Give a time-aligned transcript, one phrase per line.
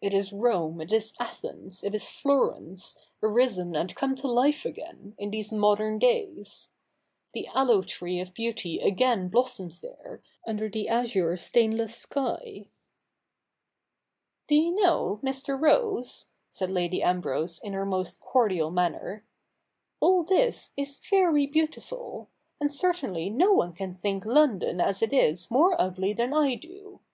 [0.00, 5.14] It is Rome, it is Athens, it is Florence, arisen and come to life again,
[5.18, 6.70] in these modern days.
[7.34, 12.68] The aloe tree of beauty again blossoms there, under the azure stainless sky.''
[14.48, 15.60] Do you know, Mr.
[15.62, 19.26] Rose,' said Lady Ambrose in her most cordial manner,'
[20.00, 25.50] all this is very beautiful; and certainly no one can think London as it is
[25.50, 27.00] more ugly than I do.